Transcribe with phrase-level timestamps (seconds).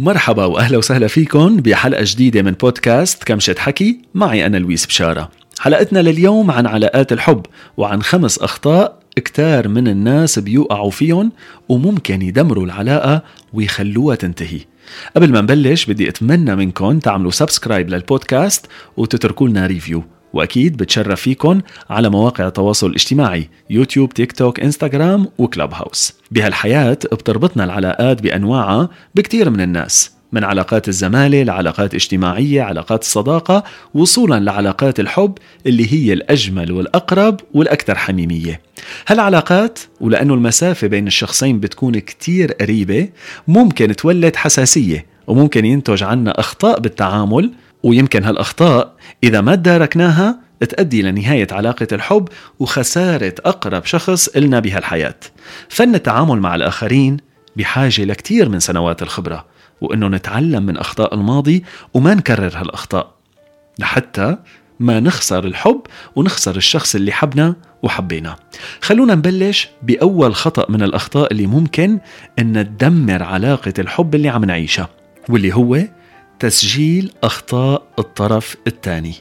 [0.00, 5.30] مرحبا وأهلا وسهلا فيكم بحلقة جديدة من بودكاست كمشة حكي معي أنا لويس بشارة.
[5.58, 11.32] حلقتنا لليوم عن علاقات الحب وعن خمس أخطاء كتار من الناس بيوقعوا فيهم
[11.68, 13.22] وممكن يدمروا العلاقة
[13.52, 14.60] ويخلوها تنتهي.
[15.16, 20.04] قبل ما نبلش بدي أتمنى منكم تعملوا subscribe للبودكاست وتتركوا لنا review.
[20.32, 21.60] وأكيد بتشرف فيكم
[21.90, 26.12] على مواقع التواصل الاجتماعي يوتيوب تيك توك إنستغرام وكلاب هاوس.
[26.30, 34.40] بهالحياة بتربطنا العلاقات بأنواعها بكتير من الناس من علاقات الزمالة لعلاقات اجتماعية علاقات الصداقة وصولا
[34.40, 38.60] لعلاقات الحب اللي هي الأجمل والأقرب والأكثر حميمية.
[39.06, 43.08] هالعلاقات ولأنه المسافة بين الشخصين بتكون كتير قريبة
[43.48, 51.46] ممكن تولد حساسية وممكن ينتج عنا أخطاء بالتعامل ويمكن هالأخطاء إذا ما تداركناها تؤدي لنهاية
[51.50, 55.14] علاقة الحب وخسارة أقرب شخص إلنا بهالحياة.
[55.68, 57.16] فن التعامل مع الآخرين
[57.56, 59.46] بحاجة لكتير من سنوات الخبرة
[59.80, 63.14] وإنه نتعلم من أخطاء الماضي وما نكرر هالأخطاء.
[63.78, 64.36] لحتى
[64.80, 65.80] ما نخسر الحب
[66.16, 68.36] ونخسر الشخص اللي حبنا وحبينا
[68.80, 71.98] خلونا نبلش بأول خطأ من الأخطاء اللي ممكن
[72.38, 74.88] أن تدمر علاقة الحب اللي عم نعيشها
[75.28, 75.78] واللي هو
[76.40, 79.14] تسجيل أخطاء الطرف الثاني.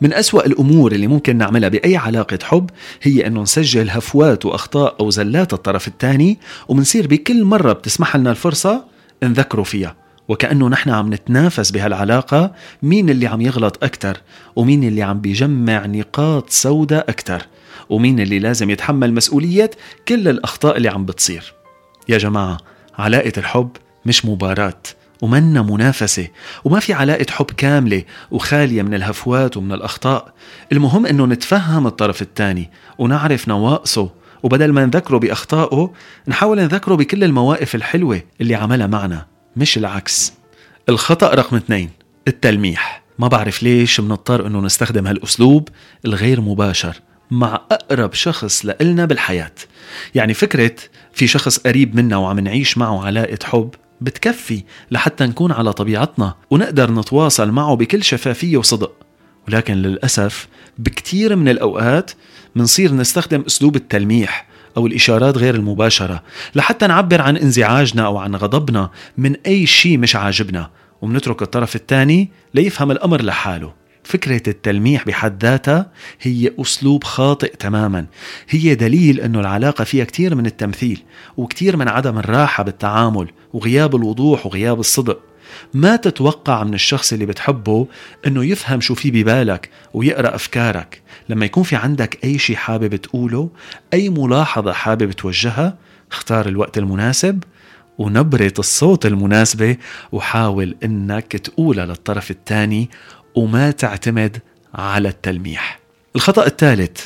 [0.00, 2.70] من أسوأ الأمور اللي ممكن نعملها بأي علاقة حب
[3.02, 6.38] هي أنه نسجل هفوات وأخطاء أو زلات الطرف الثاني
[6.68, 8.84] ومنصير بكل مرة بتسمح لنا الفرصة
[9.22, 9.96] نذكره فيها.
[10.28, 14.20] وكأنه نحن عم نتنافس بهالعلاقة مين اللي عم يغلط أكتر
[14.56, 17.46] ومين اللي عم بيجمع نقاط سوداء أكتر
[17.88, 19.70] ومين اللي لازم يتحمل مسؤولية
[20.08, 21.54] كل الأخطاء اللي عم بتصير.
[22.08, 22.58] يا جماعة
[22.98, 23.70] علاقة الحب
[24.06, 24.82] مش مباراة.
[25.22, 26.28] ومنا منافسة
[26.64, 30.32] وما في علاقة حب كاملة وخالية من الهفوات ومن الأخطاء.
[30.72, 34.10] المهم أنه نتفهم الطرف الثاني ونعرف نواقصه
[34.42, 35.92] وبدل ما نذكره بأخطائه
[36.28, 40.32] نحاول نذكره بكل المواقف الحلوة اللي عملها معنا مش العكس.
[40.88, 41.90] الخطأ رقم اثنين
[42.28, 43.02] التلميح.
[43.18, 45.68] ما بعرف ليش بنضطر إنه نستخدم هالأسلوب
[46.04, 46.96] الغير مباشر
[47.30, 49.52] مع أقرب شخص لإلنا بالحياة.
[50.14, 50.74] يعني فكرة
[51.12, 56.90] في شخص قريب منا وعم نعيش معه علاقة حب بتكفي لحتى نكون على طبيعتنا ونقدر
[56.90, 58.92] نتواصل معه بكل شفافية وصدق.
[59.48, 62.10] ولكن للأسف بكتير من الأوقات
[62.54, 64.46] منصير نستخدم أسلوب التلميح
[64.76, 66.22] أو الإشارات غير المباشرة
[66.54, 70.70] لحتى نعبر عن انزعاجنا أو عن غضبنا من أي شيء مش عاجبنا
[71.02, 73.79] ومنترك الطرف الثاني ليفهم الأمر لحاله.
[74.10, 75.90] فكرة التلميح بحد ذاتها
[76.20, 78.06] هي أسلوب خاطئ تماما.
[78.48, 81.02] هي دليل أنه العلاقة فيها كتير من التمثيل
[81.36, 85.20] وكتير من عدم الراحة بالتعامل وغياب الوضوح وغياب الصدق.
[85.74, 87.86] ما تتوقع من الشخص اللي بتحبه
[88.26, 91.02] أنه يفهم شو في ببالك ويقرأ أفكارك.
[91.28, 93.50] لما يكون في عندك أي شيء حابب تقوله
[93.94, 95.78] أي ملاحظة حابب توجهها
[96.12, 97.44] اختار الوقت المناسب
[97.98, 99.76] ونبرة الصوت المناسبة
[100.12, 102.90] وحاول إنك تقولها للطرف الثاني
[103.34, 104.38] وما تعتمد
[104.74, 105.80] على التلميح.
[106.16, 107.00] الخطأ الثالث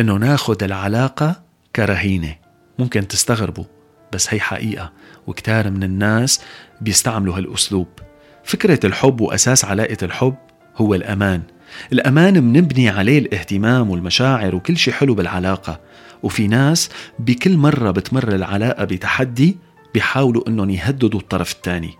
[0.00, 1.42] إنه ناخد العلاقة
[1.76, 2.36] كرهينة.
[2.78, 3.64] ممكن تستغربوا
[4.12, 4.92] بس هي حقيقة
[5.26, 6.40] وكتار من الناس
[6.80, 7.88] بيستعملوا هالأسلوب.
[8.44, 10.34] فكرة الحب وأساس علاقة الحب
[10.76, 11.42] هو الأمان.
[11.92, 15.80] الأمان منبني عليه الاهتمام والمشاعر وكل شيء حلو بالعلاقة.
[16.22, 19.56] وفي ناس بكل مرة بتمر العلاقة بتحدي
[19.94, 21.94] بيحاولوا إنهم يهددوا الطرف الثاني.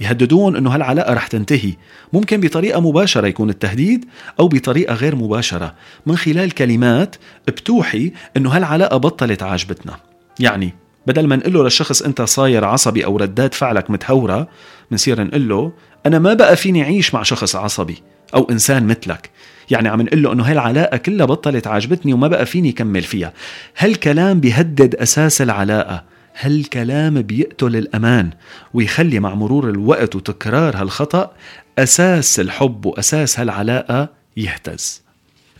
[0.00, 1.72] يهددون إنه هالعلاقة رح تنتهي.
[2.12, 4.04] ممكن بطريقة مباشرة يكون التهديد
[4.40, 5.74] أو بطريقة غير مباشرة.
[6.06, 7.16] من خلال كلمات
[7.46, 9.96] بتوحي إنه هالعلاقة بطلت عاجبتنا.
[10.40, 10.74] يعني
[11.06, 14.48] بدل ما نقول له للشخص أنت صاير عصبي أو ردات فعلك متهورة
[14.90, 15.72] بنصير نقول له
[16.06, 18.02] أنا ما بقى فيني أعيش مع شخص عصبي
[18.34, 19.30] أو إنسان مثلك.
[19.70, 23.32] يعني عم نقول له إنه هالعلاقة كلها بطلت عاجبتني وما بقى فيني كمل فيها.
[23.78, 26.11] هالكلام بيهدد أساس العلاقة.
[26.40, 28.30] هالكلام بيقتل الأمان
[28.74, 31.32] ويخلي مع مرور الوقت وتكرار هالخطأ
[31.78, 35.02] أساس الحب وأساس هالعلاقة يهتز.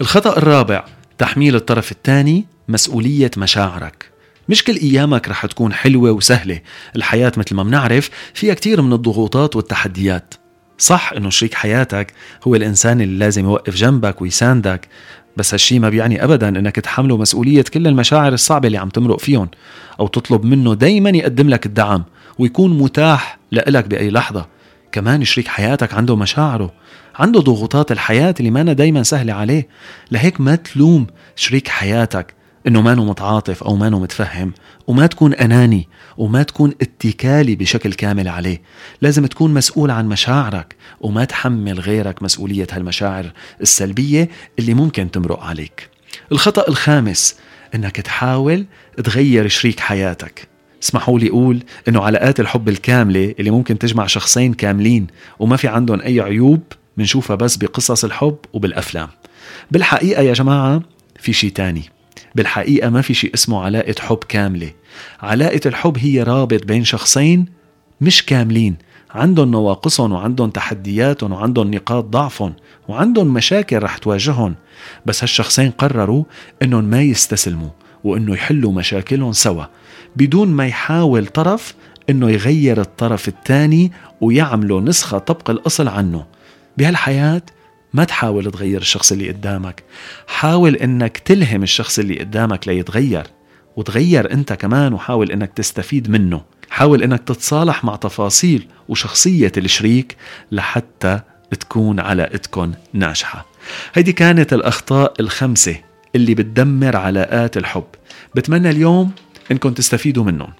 [0.00, 0.84] الخطأ الرابع
[1.18, 4.10] تحميل الطرف الثاني مسؤولية مشاعرك.
[4.48, 6.60] مش كل أيامك رح تكون حلوة وسهلة،
[6.96, 10.34] الحياة مثل ما بنعرف فيها كتير من الضغوطات والتحديات.
[10.78, 12.12] صح إنه شريك حياتك
[12.44, 14.88] هو الإنسان اللي لازم يوقف جنبك ويساندك،
[15.36, 19.48] بس هالشي ما بيعني ابدا إنك تحمله مسؤولية كل المشاعر الصعبة اللي عم تمرق فيهم
[20.00, 22.04] أو تطلب منه دايما يقدم لك الدعم
[22.38, 24.46] ويكون متاح لإلك بأي لحظة.
[24.92, 26.72] كمان شريك حياتك عنده مشاعره
[27.14, 29.68] عنده ضغوطات الحياة اللي ما دايما سهلة عليه.
[30.10, 31.06] لهيك ما تلوم
[31.36, 32.34] شريك حياتك.
[32.66, 34.52] إنه مانو متعاطف أو مانو متفهم
[34.86, 38.62] وما تكون أناني وما تكون اتكالي بشكل كامل عليه.
[39.00, 44.28] لازم تكون مسؤول عن مشاعرك وما تحمل غيرك مسؤولية هالمشاعر السلبية
[44.58, 45.88] اللي ممكن تمرق عليك.
[46.32, 47.36] الخطأ الخامس
[47.74, 48.66] إنك تحاول
[49.04, 50.48] تغير شريك حياتك.
[50.82, 55.06] اسمحوا لي أقول إنه علاقات الحب الكاملة اللي ممكن تجمع شخصين كاملين
[55.38, 56.62] وما في عندهم أي عيوب
[56.96, 59.08] بنشوفها بس بقصص الحب وبالأفلام.
[59.70, 60.82] بالحقيقة يا جماعة
[61.20, 61.91] في شيء تاني.
[62.34, 64.72] بالحقيقة ما في شيء اسمه علاقة حب كاملة.
[65.20, 67.46] علاقة الحب هي رابط بين شخصين
[68.00, 68.76] مش كاملين.
[69.10, 72.54] عندهم نواقصهم وعندهم تحدياتهم وعندهم نقاط ضعفهم
[72.88, 74.54] وعندهم مشاكل رح تواجههم.
[75.06, 76.24] بس هالشخصين قرروا
[76.62, 77.70] إنهم ما يستسلموا
[78.04, 79.64] وإنه يحلوا مشاكلهم سوا.
[80.16, 81.74] بدون ما يحاول طرف
[82.10, 86.26] إنه يغير الطرف الثاني ويعملوا نسخة طبق الأصل عنه.
[86.78, 87.42] بهالحياة
[87.94, 89.82] ما تحاول تغير الشخص اللي قدامك.
[90.26, 93.26] حاول إنك تلهم الشخص اللي قدامك ليتغير
[93.76, 96.42] وتغير أنت كمان وحاول إنك تستفيد منه.
[96.70, 100.16] حاول إنك تتصالح مع تفاصيل وشخصية الشريك
[100.52, 101.20] لحتى
[101.60, 103.46] تكون علاقتكم ناجحة.
[103.94, 105.76] هيدي كانت الأخطاء الخمسة
[106.14, 107.84] اللي بتدمر علاقات الحب.
[108.34, 109.12] بتمنى اليوم
[109.50, 110.52] انكم تستفيدوا منهم.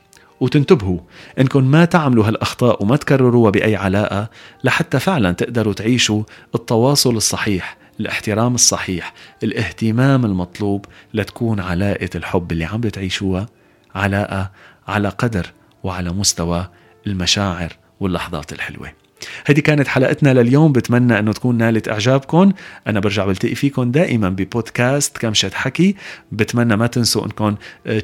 [0.42, 0.98] وتنتبهوا
[1.40, 4.30] انكم ما تعملوا هالأخطاء وما تكرروها بأي علاقة
[4.64, 6.22] لحتى فعلا تقدروا تعيشوا
[6.54, 13.46] التواصل الصحيح الاحترام الصحيح الاهتمام المطلوب لتكون علاقة الحب اللي عم بتعيشوها
[13.94, 14.50] علاقة
[14.88, 15.46] على قدر
[15.82, 16.68] وعلى مستوى
[17.06, 19.01] المشاعر واللحظات الحلوة.
[19.46, 20.72] هذه كانت حلقتنا لليوم.
[20.72, 22.52] بتمنى إنه تكون نالت إعجابكم.
[22.86, 25.96] أنا برجع بلتقي فيكم دائما ببودكاست كمشة حكي.
[26.32, 27.54] بتمنى ما تنسوا إنكم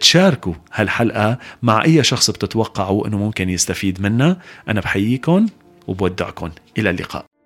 [0.00, 4.36] تشاركوا هالحلقة مع أي شخص بتتوقعوا إنه ممكن يستفيد منها.
[4.68, 5.46] أنا بحييكم
[5.86, 6.50] وبودعكم.
[6.78, 7.37] إلى اللقاء.